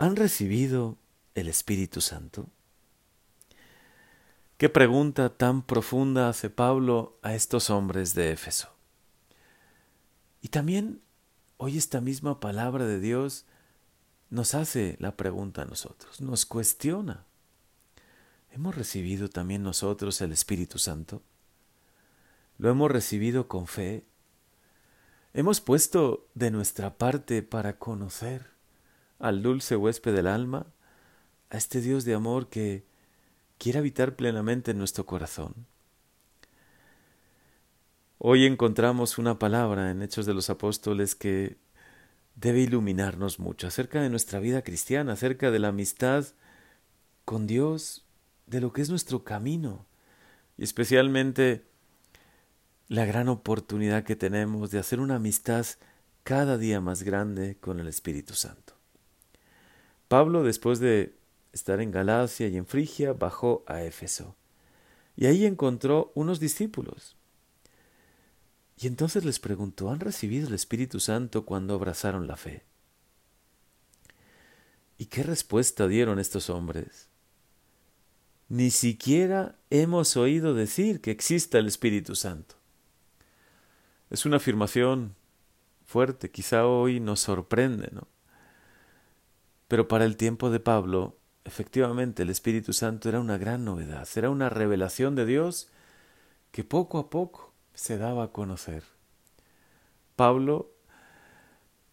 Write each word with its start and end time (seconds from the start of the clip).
¿Han 0.00 0.16
recibido 0.16 0.96
el 1.34 1.46
Espíritu 1.46 2.00
Santo? 2.00 2.48
Qué 4.56 4.70
pregunta 4.70 5.36
tan 5.36 5.60
profunda 5.60 6.30
hace 6.30 6.48
Pablo 6.48 7.18
a 7.20 7.34
estos 7.34 7.68
hombres 7.68 8.14
de 8.14 8.32
Éfeso. 8.32 8.70
Y 10.40 10.48
también 10.48 11.02
hoy 11.58 11.76
esta 11.76 12.00
misma 12.00 12.40
palabra 12.40 12.86
de 12.86 12.98
Dios 12.98 13.44
nos 14.30 14.54
hace 14.54 14.96
la 15.00 15.18
pregunta 15.18 15.62
a 15.62 15.66
nosotros, 15.66 16.22
nos 16.22 16.46
cuestiona. 16.46 17.26
¿Hemos 18.52 18.76
recibido 18.76 19.28
también 19.28 19.62
nosotros 19.62 20.18
el 20.22 20.32
Espíritu 20.32 20.78
Santo? 20.78 21.20
¿Lo 22.56 22.70
hemos 22.70 22.90
recibido 22.90 23.48
con 23.48 23.66
fe? 23.66 24.06
¿Hemos 25.34 25.60
puesto 25.60 26.26
de 26.32 26.50
nuestra 26.50 26.96
parte 26.96 27.42
para 27.42 27.78
conocer 27.78 28.59
al 29.20 29.42
dulce 29.42 29.76
huésped 29.76 30.14
del 30.14 30.26
alma, 30.26 30.66
a 31.50 31.56
este 31.56 31.80
Dios 31.80 32.04
de 32.04 32.14
amor 32.14 32.48
que 32.48 32.84
quiere 33.58 33.78
habitar 33.78 34.16
plenamente 34.16 34.70
en 34.70 34.78
nuestro 34.78 35.06
corazón. 35.06 35.54
Hoy 38.18 38.46
encontramos 38.46 39.18
una 39.18 39.38
palabra 39.38 39.90
en 39.90 40.02
Hechos 40.02 40.26
de 40.26 40.34
los 40.34 40.50
Apóstoles 40.50 41.14
que 41.14 41.56
debe 42.34 42.60
iluminarnos 42.60 43.38
mucho 43.38 43.66
acerca 43.66 44.00
de 44.00 44.10
nuestra 44.10 44.40
vida 44.40 44.62
cristiana, 44.62 45.12
acerca 45.12 45.50
de 45.50 45.58
la 45.58 45.68
amistad 45.68 46.26
con 47.24 47.46
Dios, 47.46 48.04
de 48.46 48.60
lo 48.60 48.72
que 48.72 48.82
es 48.82 48.90
nuestro 48.90 49.24
camino 49.24 49.86
y 50.56 50.64
especialmente 50.64 51.64
la 52.88 53.04
gran 53.04 53.28
oportunidad 53.28 54.04
que 54.04 54.16
tenemos 54.16 54.70
de 54.70 54.78
hacer 54.78 55.00
una 55.00 55.16
amistad 55.16 55.64
cada 56.24 56.58
día 56.58 56.80
más 56.80 57.02
grande 57.02 57.56
con 57.60 57.80
el 57.80 57.88
Espíritu 57.88 58.34
Santo. 58.34 58.79
Pablo, 60.10 60.42
después 60.42 60.80
de 60.80 61.14
estar 61.52 61.80
en 61.80 61.92
Galacia 61.92 62.48
y 62.48 62.56
en 62.56 62.66
Frigia, 62.66 63.12
bajó 63.12 63.62
a 63.68 63.84
Éfeso. 63.84 64.34
Y 65.14 65.26
ahí 65.26 65.46
encontró 65.46 66.10
unos 66.16 66.40
discípulos. 66.40 67.16
Y 68.76 68.88
entonces 68.88 69.24
les 69.24 69.38
preguntó, 69.38 69.88
¿han 69.88 70.00
recibido 70.00 70.48
el 70.48 70.54
Espíritu 70.54 70.98
Santo 70.98 71.46
cuando 71.46 71.74
abrazaron 71.74 72.26
la 72.26 72.36
fe? 72.36 72.64
¿Y 74.98 75.06
qué 75.06 75.22
respuesta 75.22 75.86
dieron 75.86 76.18
estos 76.18 76.50
hombres? 76.50 77.08
Ni 78.48 78.72
siquiera 78.72 79.60
hemos 79.70 80.16
oído 80.16 80.54
decir 80.54 81.00
que 81.00 81.12
exista 81.12 81.60
el 81.60 81.68
Espíritu 81.68 82.16
Santo. 82.16 82.56
Es 84.10 84.26
una 84.26 84.38
afirmación 84.38 85.14
fuerte, 85.86 86.32
quizá 86.32 86.66
hoy 86.66 86.98
nos 86.98 87.20
sorprende, 87.20 87.90
¿no? 87.92 88.08
Pero 89.70 89.88
para 89.88 90.04
el 90.04 90.18
tiempo 90.18 90.50
de 90.50 90.60
Pablo 90.60 91.20
Efectivamente, 91.44 92.22
el 92.22 92.30
Espíritu 92.30 92.72
Santo 92.72 93.08
era 93.08 93.18
una 93.18 93.38
gran 93.38 93.64
novedad, 93.64 94.06
era 94.14 94.30
una 94.30 94.50
revelación 94.50 95.14
de 95.14 95.24
Dios 95.24 95.68
que 96.52 96.64
poco 96.64 96.98
a 96.98 97.08
poco 97.08 97.52
se 97.74 97.96
daba 97.96 98.24
a 98.24 98.32
conocer. 98.32 98.84
Pablo, 100.16 100.70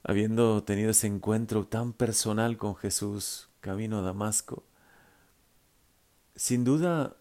habiendo 0.04 0.64
tenido 0.64 0.92
ese 0.92 1.08
encuentro 1.08 1.66
tan 1.66 1.94
personal 1.94 2.58
con 2.58 2.76
Jesús 2.76 3.50
camino 3.62 4.00
a 4.00 4.02
Damasco, 4.02 4.64
sin 6.36 6.64
duda 6.66 7.16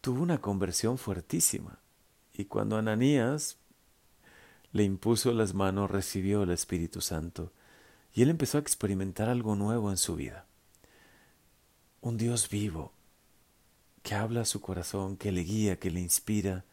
tuvo 0.00 0.22
una 0.22 0.40
conversión 0.40 0.98
fuertísima. 0.98 1.78
Y 2.32 2.46
cuando 2.46 2.76
Ananías 2.76 3.58
le 4.72 4.82
impuso 4.82 5.32
las 5.32 5.54
manos, 5.54 5.90
recibió 5.90 6.42
el 6.42 6.50
Espíritu 6.50 7.00
Santo. 7.00 7.52
Y 8.14 8.22
él 8.22 8.30
empezó 8.30 8.58
a 8.58 8.60
experimentar 8.62 9.28
algo 9.28 9.56
nuevo 9.56 9.90
en 9.90 9.98
su 9.98 10.16
vida 10.16 10.46
un 12.04 12.18
Dios 12.18 12.50
vivo 12.50 12.92
que 14.02 14.14
habla 14.14 14.42
a 14.42 14.44
su 14.44 14.60
corazón, 14.60 15.16
que 15.16 15.32
le 15.32 15.40
guía, 15.40 15.78
que 15.78 15.90
le 15.90 16.00
inspira. 16.00 16.66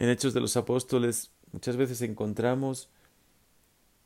En 0.00 0.08
Hechos 0.08 0.34
de 0.34 0.40
los 0.40 0.56
Apóstoles 0.56 1.30
muchas 1.52 1.76
veces 1.76 2.02
encontramos 2.02 2.90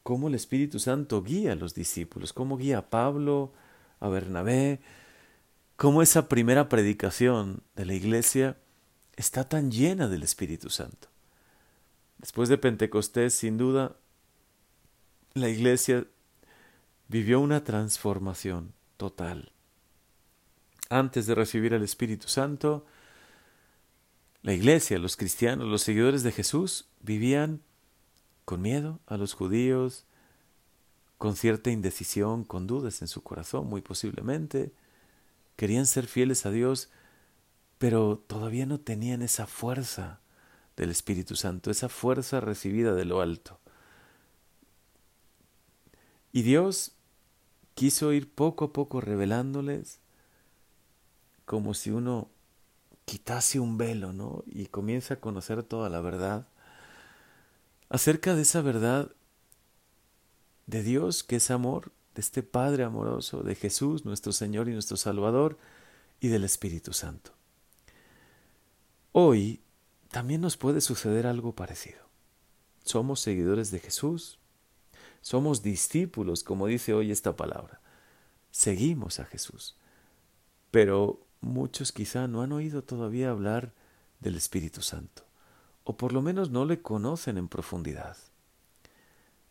cómo 0.03 0.29
el 0.29 0.35
Espíritu 0.35 0.79
Santo 0.79 1.23
guía 1.23 1.53
a 1.53 1.57
los 1.57 1.75
discípulos, 1.75 2.35
cómo 2.35 2.59
guía 2.59 2.79
a 2.79 2.91
Pablo, 2.91 3.55
a 3.99 4.09
Bernabé, 4.09 4.81
cómo 5.77 6.03
esa 6.03 6.29
primera 6.29 6.69
predicación 6.69 7.63
de 7.75 7.87
la 7.87 7.95
iglesia 7.95 8.59
está 9.17 9.49
tan 9.49 9.71
llena 9.71 10.07
del 10.07 10.23
Espíritu 10.23 10.69
Santo. 10.69 11.09
Después 12.19 12.51
de 12.51 12.59
Pentecostés, 12.59 13.33
sin 13.33 13.57
duda, 13.57 13.97
la 15.33 15.49
iglesia 15.49 16.07
vivió 17.09 17.41
una 17.41 17.65
transformación 17.65 18.73
total 18.97 19.53
antes 20.89 21.27
de 21.27 21.35
recibir 21.35 21.75
al 21.75 21.83
Espíritu 21.83 22.29
Santo, 22.29 22.87
la 24.43 24.53
iglesia, 24.53 24.99
los 24.99 25.17
cristianos, 25.17 25.67
los 25.67 25.83
seguidores 25.83 26.23
de 26.23 26.33
Jesús 26.33 26.89
vivían 27.01 27.63
con 28.45 28.63
miedo 28.63 29.01
a 29.07 29.17
los 29.17 29.35
judíos, 29.35 30.05
con 31.19 31.35
cierta 31.35 31.71
indecisión, 31.71 32.45
con 32.45 32.67
dudas 32.67 33.03
en 33.03 33.09
su 33.09 33.23
corazón, 33.23 33.67
muy 33.69 33.81
posiblemente. 33.81 34.73
Querían 35.57 35.87
ser 35.87 36.07
fieles 36.07 36.47
a 36.47 36.51
Dios, 36.51 36.91
pero 37.79 38.23
todavía 38.27 38.67
no 38.67 38.79
tenían 38.79 39.23
esa 39.23 39.47
fuerza 39.47 40.21
del 40.77 40.91
Espíritu 40.91 41.35
Santo, 41.35 41.71
esa 41.71 41.89
fuerza 41.89 42.41
recibida 42.41 42.95
de 42.95 43.07
lo 43.07 43.21
alto. 43.21 43.59
Y 46.33 46.43
Dios 46.43 46.96
quiso 47.77 48.15
ir 48.15 48.33
poco 48.33 48.65
a 48.65 48.73
poco 48.73 49.03
revelándoles 49.03 50.01
como 51.45 51.75
si 51.75 51.91
uno 51.91 52.31
quitase 53.05 53.61
un 53.61 53.77
velo, 53.77 54.15
¿no? 54.15 54.43
Y 54.47 54.67
comienza 54.67 55.15
a 55.15 55.21
conocer 55.21 55.63
toda 55.63 55.91
la 55.91 56.01
verdad 56.01 56.49
acerca 57.91 58.35
de 58.35 58.43
esa 58.43 58.63
verdad 58.63 59.13
de 60.67 60.83
Dios 60.83 61.23
que 61.23 61.37
es 61.37 61.51
amor, 61.51 61.93
de 62.15 62.23
este 62.23 62.43
Padre 62.43 62.83
amoroso, 62.83 63.43
de 63.43 63.55
Jesús, 63.55 64.07
nuestro 64.07 64.33
Señor 64.33 64.69
y 64.69 64.73
nuestro 64.73 64.97
Salvador, 64.97 65.59
y 66.19 66.29
del 66.29 66.45
Espíritu 66.45 66.95
Santo. 66.95 67.33
Hoy 69.13 69.61
también 70.11 70.41
nos 70.41 70.57
puede 70.57 70.81
suceder 70.81 71.27
algo 71.27 71.55
parecido. 71.55 72.01
Somos 72.85 73.21
seguidores 73.21 73.71
de 73.71 73.81
Jesús, 73.81 74.39
somos 75.27 75.61
discípulos, 75.61 76.45
como 76.45 76.69
dice 76.69 76.95
hoy 76.95 77.11
esta 77.11 77.35
palabra. 77.35 77.81
Seguimos 78.53 79.19
a 79.19 79.25
Jesús, 79.25 79.75
pero 80.71 81.19
muchos 81.41 81.91
quizá 81.91 82.29
no 82.29 82.43
han 82.43 82.53
oído 82.53 82.85
todavía 82.85 83.31
hablar 83.31 83.73
del 84.21 84.37
Espíritu 84.37 84.83
Santo, 84.83 85.25
o 85.83 85.97
por 85.97 86.13
lo 86.13 86.23
menos 86.23 86.51
no 86.51 86.65
le 86.65 86.81
conocen 86.81 87.39
en 87.39 87.49
profundidad. 87.49 88.17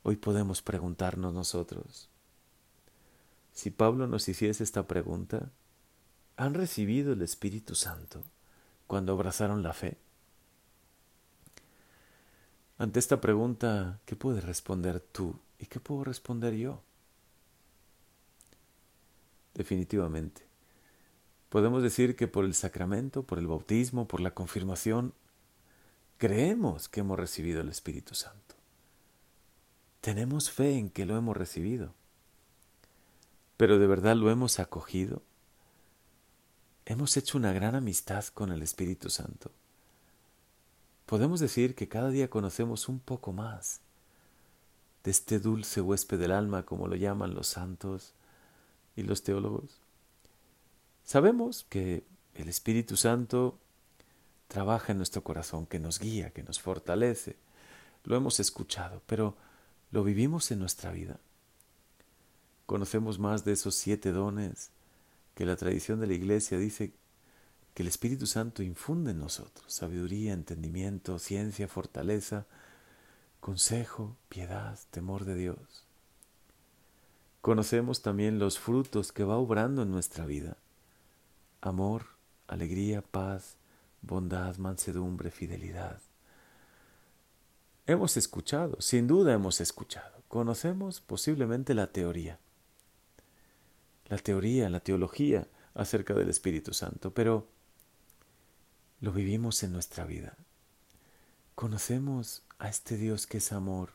Hoy 0.04 0.16
podemos 0.16 0.62
preguntarnos 0.62 1.34
nosotros, 1.34 2.10
si 3.52 3.70
Pablo 3.70 4.08
nos 4.08 4.30
hiciese 4.30 4.64
esta 4.64 4.88
pregunta, 4.88 5.52
¿han 6.38 6.54
recibido 6.54 7.12
el 7.12 7.22
Espíritu 7.22 7.76
Santo 7.76 8.24
cuando 8.88 9.12
abrazaron 9.12 9.62
la 9.62 9.74
fe? 9.74 9.98
Ante 12.78 12.98
esta 12.98 13.20
pregunta, 13.20 14.00
¿qué 14.06 14.16
puedes 14.16 14.46
responder 14.46 15.02
tú 15.02 15.38
y 15.66 15.68
qué 15.68 15.80
puedo 15.80 16.04
responder 16.04 16.54
yo? 16.54 16.82
Definitivamente, 19.54 20.46
Podemos 21.56 21.82
decir 21.82 22.18
que 22.18 22.28
por 22.28 22.44
el 22.44 22.54
sacramento, 22.54 23.24
por 23.24 23.40
el 23.40 23.48
bautismo, 23.48 24.10
por 24.10 24.20
la 24.20 24.32
confirmación, 24.32 25.14
creemos 26.18 26.90
que 26.90 27.00
hemos 27.00 27.18
recibido 27.18 27.62
el 27.62 27.70
Espíritu 27.70 28.14
Santo. 28.14 28.56
Tenemos 30.02 30.52
fe 30.52 30.78
en 30.78 30.90
que 30.90 31.06
lo 31.06 31.16
hemos 31.16 31.38
recibido. 31.38 31.94
Pero 33.56 33.80
de 33.80 33.88
verdad 33.88 34.18
lo 34.18 34.30
hemos 34.30 34.60
acogido. 34.60 35.22
Hemos 36.86 37.16
hecho 37.16 37.38
una 37.38 37.54
gran 37.54 37.74
amistad 37.74 38.26
con 38.26 38.52
el 38.52 38.62
Espíritu 38.62 39.10
Santo. 39.10 39.50
Podemos 41.06 41.40
decir 41.40 41.74
que 41.74 41.88
cada 41.88 42.10
día 42.10 42.30
conocemos 42.30 42.90
un 42.90 43.00
poco 43.00 43.32
más 43.32 43.80
de 45.06 45.12
este 45.12 45.40
dulce 45.40 45.82
huésped 45.82 46.20
del 46.20 46.32
alma, 46.32 46.66
como 46.66 46.88
lo 46.88 46.96
llaman 46.96 47.36
los 47.36 47.48
santos 47.48 48.16
y 48.96 49.04
los 49.04 49.22
teólogos. 49.22 49.80
Sabemos 51.04 51.66
que 51.70 52.04
el 52.34 52.50
Espíritu 52.50 52.98
Santo 52.98 53.60
trabaja 54.48 54.92
en 54.94 54.98
nuestro 54.98 55.24
corazón, 55.24 55.68
que 55.68 55.78
nos 55.78 56.00
guía, 56.00 56.32
que 56.32 56.42
nos 56.42 56.60
fortalece. 56.60 57.38
Lo 58.04 58.16
hemos 58.16 58.40
escuchado, 58.40 59.04
pero 59.06 59.38
¿lo 59.92 60.04
vivimos 60.04 60.50
en 60.50 60.58
nuestra 60.58 60.92
vida? 60.92 61.20
Conocemos 62.66 63.20
más 63.20 63.46
de 63.46 63.54
esos 63.54 63.76
siete 63.76 64.12
dones 64.12 64.72
que 65.36 65.46
la 65.46 65.56
tradición 65.56 66.00
de 66.00 66.08
la 66.08 66.14
Iglesia 66.14 66.58
dice 66.58 66.94
que 67.76 67.84
el 67.84 67.90
Espíritu 67.90 68.26
Santo 68.26 68.64
infunde 68.64 69.12
en 69.12 69.20
nosotros, 69.20 69.72
sabiduría, 69.72 70.34
entendimiento, 70.34 71.20
ciencia, 71.20 71.68
fortaleza, 71.68 72.48
consejo, 73.46 74.18
piedad, 74.28 74.80
temor 74.90 75.24
de 75.24 75.36
Dios. 75.36 75.86
conocemos 77.42 78.02
también 78.02 78.40
los 78.40 78.58
frutos 78.58 79.12
que 79.12 79.24
va 79.24 79.38
obrando 79.38 79.84
en 79.84 79.92
nuestra 79.92 80.26
vida. 80.26 80.58
Amor, 81.62 82.08
alegría, 82.48 83.04
paz, 83.04 83.58
bondad, 84.02 84.58
mansedumbre, 84.58 85.30
fidelidad. 85.30 86.02
Hemos 87.86 88.18
escuchado, 88.18 88.82
sin 88.82 89.06
duda 89.06 89.34
hemos 89.34 89.62
escuchado. 89.62 90.24
Conocemos 90.28 91.02
posiblemente 91.02 91.76
la 91.76 91.92
teoría. 91.92 92.40
La 94.08 94.18
teoría, 94.18 94.72
la 94.72 94.80
teología 94.80 95.48
acerca 95.76 96.16
del 96.16 96.30
Espíritu 96.30 96.74
Santo, 96.74 97.14
pero 97.14 97.48
lo 99.02 99.12
vivimos 99.12 99.62
en 99.62 99.72
nuestra 99.72 100.04
vida. 100.04 100.36
Conocemos 101.54 102.42
a 102.60 102.70
este 102.70 102.98
Dios 102.98 103.28
que 103.28 103.38
es 103.38 103.52
amor, 103.52 103.92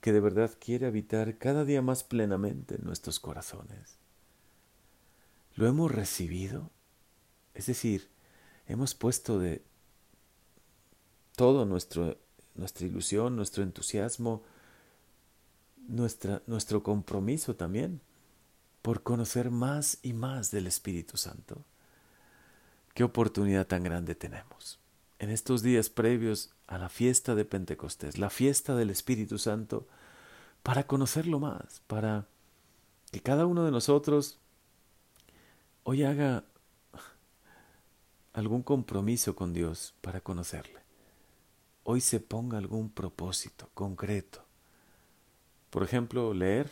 que 0.00 0.12
de 0.12 0.20
verdad 0.20 0.52
quiere 0.58 0.86
habitar 0.86 1.38
cada 1.38 1.64
día 1.64 1.82
más 1.82 2.04
plenamente 2.04 2.76
en 2.76 2.84
nuestros 2.84 3.20
corazones. 3.20 3.96
¿Lo 5.54 5.66
hemos 5.66 5.90
recibido? 5.90 6.70
Es 7.54 7.66
decir, 7.66 8.08
hemos 8.66 8.94
puesto 8.94 9.38
de 9.38 9.64
todo 11.34 11.66
nuestro, 11.66 12.16
nuestra 12.54 12.86
ilusión, 12.86 13.34
nuestro 13.34 13.62
entusiasmo, 13.64 14.44
nuestra, 15.88 16.42
nuestro 16.46 16.82
compromiso 16.82 17.56
también 17.56 18.00
por 18.82 19.02
conocer 19.02 19.50
más 19.50 19.98
y 20.02 20.12
más 20.12 20.50
del 20.50 20.66
Espíritu 20.66 21.16
Santo. 21.16 21.64
Qué 22.94 23.04
oportunidad 23.04 23.66
tan 23.66 23.82
grande 23.82 24.14
tenemos. 24.14 24.78
En 25.18 25.30
estos 25.30 25.62
días 25.62 25.90
previos 25.90 26.50
a 26.66 26.78
la 26.78 26.88
fiesta 26.88 27.34
de 27.34 27.44
Pentecostés, 27.44 28.18
la 28.18 28.30
fiesta 28.30 28.76
del 28.76 28.90
Espíritu 28.90 29.38
Santo, 29.38 29.86
para 30.62 30.86
conocerlo 30.86 31.40
más, 31.40 31.82
para 31.86 32.26
que 33.10 33.20
cada 33.20 33.46
uno 33.46 33.64
de 33.64 33.70
nosotros 33.70 34.38
hoy 35.82 36.04
haga 36.04 36.44
algún 38.32 38.62
compromiso 38.62 39.34
con 39.34 39.52
Dios 39.52 39.94
para 40.00 40.20
conocerle. 40.20 40.80
Hoy 41.82 42.00
se 42.00 42.20
ponga 42.20 42.58
algún 42.58 42.90
propósito 42.90 43.70
concreto. 43.74 44.44
Por 45.70 45.82
ejemplo, 45.82 46.32
leer 46.34 46.70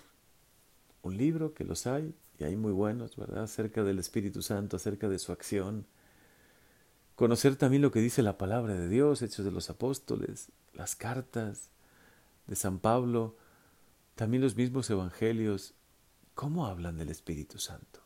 un 1.02 1.16
libro, 1.16 1.54
que 1.54 1.64
los 1.64 1.86
hay, 1.86 2.14
y 2.38 2.44
hay 2.44 2.56
muy 2.56 2.72
buenos, 2.72 3.16
¿verdad? 3.16 3.44
Acerca 3.44 3.82
del 3.82 3.98
Espíritu 3.98 4.42
Santo, 4.42 4.76
acerca 4.76 5.08
de 5.08 5.18
su 5.18 5.32
acción. 5.32 5.86
Conocer 7.16 7.56
también 7.56 7.80
lo 7.80 7.90
que 7.90 8.00
dice 8.00 8.22
la 8.22 8.36
palabra 8.36 8.74
de 8.74 8.88
Dios, 8.90 9.22
Hechos 9.22 9.44
de 9.46 9.50
los 9.50 9.70
Apóstoles, 9.70 10.50
las 10.74 10.94
cartas 10.94 11.70
de 12.46 12.56
San 12.56 12.78
Pablo, 12.78 13.36
también 14.14 14.42
los 14.42 14.54
mismos 14.54 14.90
evangelios. 14.90 15.72
¿Cómo 16.34 16.66
hablan 16.66 16.98
del 16.98 17.08
Espíritu 17.08 17.58
Santo? 17.58 18.00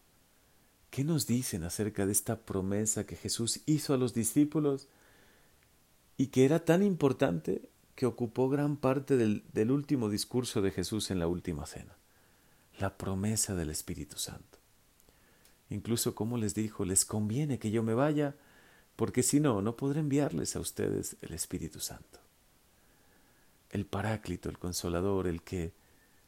¿Qué 0.90 1.02
nos 1.02 1.26
dicen 1.26 1.64
acerca 1.64 2.06
de 2.06 2.12
esta 2.12 2.42
promesa 2.42 3.04
que 3.04 3.16
Jesús 3.16 3.62
hizo 3.66 3.94
a 3.94 3.96
los 3.96 4.14
discípulos 4.14 4.86
y 6.16 6.28
que 6.28 6.44
era 6.44 6.64
tan 6.64 6.84
importante 6.84 7.68
que 7.96 8.06
ocupó 8.06 8.48
gran 8.48 8.76
parte 8.76 9.16
del, 9.16 9.42
del 9.52 9.72
último 9.72 10.08
discurso 10.08 10.62
de 10.62 10.70
Jesús 10.70 11.10
en 11.10 11.18
la 11.18 11.26
última 11.26 11.66
cena? 11.66 11.96
La 12.78 12.96
promesa 12.96 13.56
del 13.56 13.70
Espíritu 13.70 14.18
Santo. 14.18 14.58
Incluso 15.68 16.14
como 16.14 16.38
les 16.38 16.54
dijo, 16.54 16.84
les 16.84 17.04
conviene 17.04 17.58
que 17.58 17.72
yo 17.72 17.82
me 17.82 17.94
vaya, 17.94 18.36
porque 19.00 19.22
si 19.22 19.40
no, 19.40 19.62
no 19.62 19.76
podré 19.76 20.00
enviarles 20.00 20.56
a 20.56 20.60
ustedes 20.60 21.16
el 21.22 21.32
Espíritu 21.32 21.80
Santo. 21.80 22.18
El 23.70 23.86
Paráclito, 23.86 24.50
el 24.50 24.58
Consolador, 24.58 25.26
el 25.26 25.40
que 25.40 25.72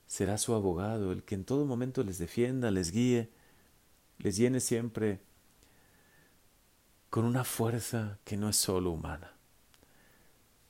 será 0.07 0.39
su 0.39 0.55
abogado, 0.55 1.13
el 1.13 1.23
que 1.23 1.35
en 1.35 1.45
todo 1.45 1.67
momento 1.67 2.03
les 2.03 2.17
defienda, 2.17 2.71
les 2.71 2.91
guíe, 2.91 3.29
les 4.17 4.39
llene 4.39 4.59
siempre 4.61 5.21
con 7.11 7.27
una 7.27 7.45
fuerza 7.45 8.19
que 8.25 8.39
no 8.39 8.49
es 8.49 8.57
solo 8.57 8.91
humana. 8.91 9.35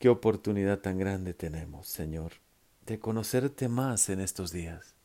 Qué 0.01 0.09
oportunidad 0.09 0.81
tan 0.81 0.99
grande 0.99 1.35
tenemos, 1.35 1.87
Señor, 1.87 2.33
de 2.85 2.99
conocerte 2.99 3.69
más 3.69 4.09
en 4.09 4.19
estos 4.19 4.51
días, 4.51 4.97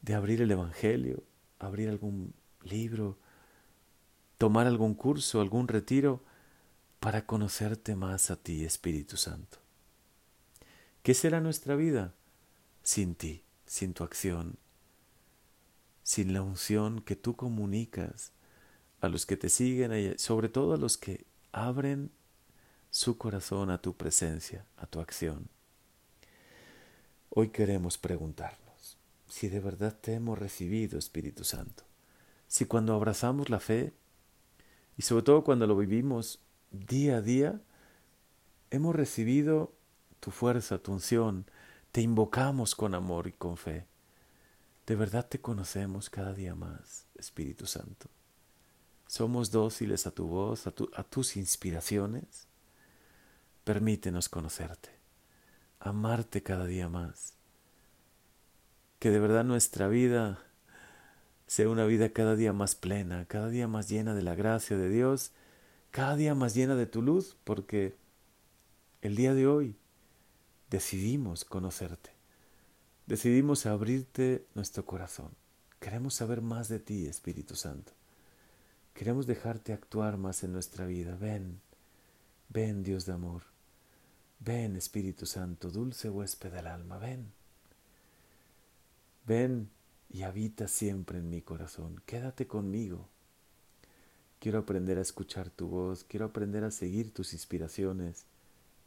de 0.00 0.16
abrir 0.16 0.42
el 0.42 0.50
Evangelio, 0.50 1.22
abrir 1.60 1.88
algún 1.88 2.34
libro, 2.64 3.18
tomar 4.42 4.66
algún 4.66 4.94
curso, 4.94 5.40
algún 5.40 5.68
retiro, 5.68 6.20
para 6.98 7.26
conocerte 7.26 7.94
más 7.94 8.28
a 8.32 8.34
ti, 8.34 8.64
Espíritu 8.64 9.16
Santo. 9.16 9.58
¿Qué 11.04 11.14
será 11.14 11.40
nuestra 11.40 11.76
vida 11.76 12.12
sin 12.82 13.14
ti, 13.14 13.44
sin 13.66 13.94
tu 13.94 14.02
acción, 14.02 14.58
sin 16.02 16.32
la 16.32 16.42
unción 16.42 17.02
que 17.02 17.14
tú 17.14 17.36
comunicas 17.36 18.32
a 19.00 19.08
los 19.08 19.26
que 19.26 19.36
te 19.36 19.48
siguen, 19.48 20.18
sobre 20.18 20.48
todo 20.48 20.74
a 20.74 20.76
los 20.76 20.96
que 20.98 21.24
abren 21.52 22.10
su 22.90 23.18
corazón 23.18 23.70
a 23.70 23.80
tu 23.80 23.96
presencia, 23.96 24.66
a 24.76 24.86
tu 24.86 24.98
acción. 24.98 25.50
Hoy 27.30 27.50
queremos 27.50 27.96
preguntarnos 27.96 28.98
si 29.28 29.46
de 29.46 29.60
verdad 29.60 29.96
te 30.00 30.14
hemos 30.14 30.36
recibido, 30.36 30.98
Espíritu 30.98 31.44
Santo, 31.44 31.84
si 32.48 32.64
cuando 32.64 32.92
abrazamos 32.92 33.48
la 33.48 33.60
fe, 33.60 33.92
y 34.96 35.02
sobre 35.02 35.22
todo 35.22 35.44
cuando 35.44 35.66
lo 35.66 35.76
vivimos 35.76 36.40
día 36.70 37.16
a 37.16 37.20
día, 37.20 37.60
hemos 38.70 38.94
recibido 38.94 39.72
tu 40.20 40.30
fuerza, 40.30 40.78
tu 40.78 40.92
unción, 40.92 41.46
te 41.90 42.00
invocamos 42.00 42.74
con 42.74 42.94
amor 42.94 43.26
y 43.26 43.32
con 43.32 43.56
fe. 43.56 43.86
De 44.86 44.96
verdad 44.96 45.26
te 45.28 45.40
conocemos 45.40 46.10
cada 46.10 46.32
día 46.32 46.54
más, 46.54 47.06
Espíritu 47.14 47.66
Santo. 47.66 48.08
Somos 49.06 49.50
dóciles 49.50 50.06
a 50.06 50.10
tu 50.10 50.26
voz, 50.26 50.66
a, 50.66 50.70
tus 51.04 51.36
inspiraciones. 51.36 52.46
Permítenos 53.64 54.28
conocerte, 54.28 54.88
amarte 55.80 56.42
cada 56.42 56.64
día 56.64 56.88
más. 56.88 57.34
Que 58.98 59.10
de 59.10 59.20
verdad 59.20 59.44
nuestra 59.44 59.88
vida 59.88 60.42
sea 61.52 61.68
una 61.68 61.84
vida 61.84 62.14
cada 62.14 62.34
día 62.34 62.54
más 62.54 62.74
plena, 62.74 63.26
cada 63.26 63.50
día 63.50 63.68
más 63.68 63.90
llena 63.90 64.14
de 64.14 64.22
la 64.22 64.34
gracia 64.34 64.78
de 64.78 64.88
Dios, 64.88 65.32
cada 65.90 66.16
día 66.16 66.34
más 66.34 66.54
llena 66.54 66.76
de 66.76 66.86
tu 66.86 67.02
luz, 67.02 67.36
porque 67.44 67.94
el 69.02 69.16
día 69.16 69.34
de 69.34 69.46
hoy 69.46 69.76
decidimos 70.70 71.44
conocerte. 71.44 72.08
Decidimos 73.04 73.66
abrirte 73.66 74.46
nuestro 74.54 74.86
corazón. 74.86 75.28
Queremos 75.78 76.14
saber 76.14 76.40
más 76.40 76.70
de 76.70 76.78
ti, 76.78 77.04
Espíritu 77.04 77.54
Santo. 77.54 77.92
Queremos 78.94 79.26
dejarte 79.26 79.74
actuar 79.74 80.16
más 80.16 80.44
en 80.44 80.54
nuestra 80.54 80.86
vida. 80.86 81.18
Ven, 81.20 81.60
ven 82.48 82.82
Dios 82.82 83.04
de 83.04 83.12
amor. 83.12 83.42
Ven 84.40 84.74
Espíritu 84.74 85.26
Santo, 85.26 85.70
dulce 85.70 86.08
huésped 86.08 86.50
del 86.50 86.66
alma, 86.66 86.96
ven. 86.96 87.30
Ven 89.26 89.68
y 90.12 90.22
habita 90.22 90.68
siempre 90.68 91.18
en 91.18 91.30
mi 91.30 91.40
corazón. 91.40 92.02
Quédate 92.04 92.46
conmigo. 92.46 93.08
Quiero 94.38 94.58
aprender 94.58 94.98
a 94.98 95.02
escuchar 95.02 95.50
tu 95.50 95.68
voz, 95.68 96.04
quiero 96.04 96.26
aprender 96.26 96.64
a 96.64 96.70
seguir 96.70 97.14
tus 97.14 97.32
inspiraciones. 97.32 98.26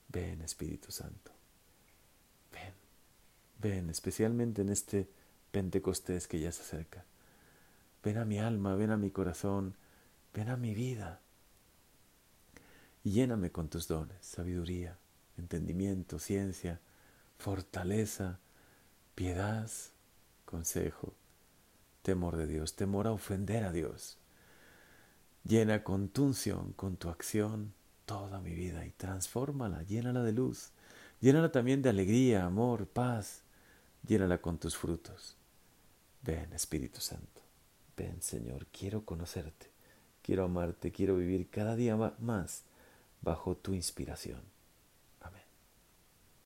Ven 0.09 0.41
Espíritu 0.41 0.91
Santo. 0.91 1.31
Ven, 3.59 3.89
especialmente 3.89 4.61
en 4.61 4.69
este 4.69 5.09
Pentecostés 5.51 6.27
que 6.27 6.39
ya 6.39 6.51
se 6.51 6.61
acerca. 6.61 7.05
Ven 8.03 8.17
a 8.17 8.25
mi 8.25 8.37
alma, 8.37 8.75
ven 8.75 8.91
a 8.91 8.97
mi 8.97 9.09
corazón, 9.09 9.75
ven 10.33 10.49
a 10.49 10.57
mi 10.57 10.75
vida. 10.75 11.21
Y 13.03 13.11
lléname 13.11 13.51
con 13.51 13.69
tus 13.69 13.87
dones, 13.87 14.17
sabiduría, 14.21 14.99
entendimiento, 15.37 16.19
ciencia, 16.19 16.79
fortaleza, 17.37 18.39
piedad, 19.15 19.71
consejo, 20.45 21.13
temor 22.01 22.37
de 22.37 22.47
Dios, 22.47 22.75
temor 22.75 23.07
a 23.07 23.11
ofender 23.11 23.63
a 23.63 23.71
Dios. 23.71 24.17
Llena 25.43 25.83
con 25.83 26.09
tu 26.09 26.25
unción, 26.25 26.73
con 26.73 26.97
tu 26.97 27.09
acción, 27.09 27.73
toda 28.05 28.39
mi 28.39 28.53
vida 28.53 28.85
y 28.85 28.91
transfórmala, 28.91 29.83
llénala 29.83 30.23
de 30.23 30.31
luz, 30.31 30.71
llénala 31.19 31.51
también 31.51 31.81
de 31.81 31.89
alegría, 31.89 32.45
amor, 32.45 32.87
paz, 32.87 33.41
llénala 34.07 34.39
con 34.39 34.57
tus 34.57 34.77
frutos. 34.77 35.35
Ven, 36.21 36.53
Espíritu 36.53 37.01
Santo, 37.01 37.41
ven, 37.97 38.21
Señor, 38.21 38.67
quiero 38.67 39.05
conocerte, 39.05 39.71
quiero 40.21 40.45
amarte, 40.45 40.91
quiero 40.91 41.17
vivir 41.17 41.49
cada 41.49 41.75
día 41.75 41.95
más 42.19 42.63
bajo 43.21 43.55
tu 43.55 43.73
inspiración. 43.73 44.54